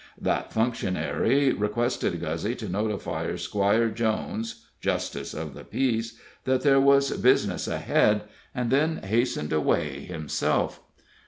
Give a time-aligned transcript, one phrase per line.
[0.19, 7.15] That functionary requested Guzzy to notify Squire Jones, justice of the peace, that there was
[7.17, 8.23] business ahead,
[8.55, 10.79] and then hastened away himself.